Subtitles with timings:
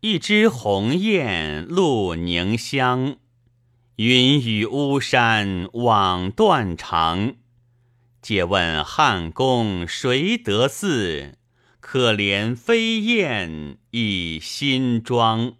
[0.00, 3.16] 一枝红艳露凝香，
[3.96, 7.34] 云雨巫山枉断肠。
[8.22, 11.36] 借问汉宫谁得似，
[11.80, 15.54] 可怜飞燕倚新妆。